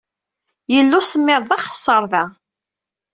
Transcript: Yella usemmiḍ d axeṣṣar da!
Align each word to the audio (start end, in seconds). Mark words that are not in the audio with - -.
Yella 0.73 0.95
usemmiḍ 0.99 1.41
d 1.49 1.51
axeṣṣar 1.57 2.03
da! 2.11 2.23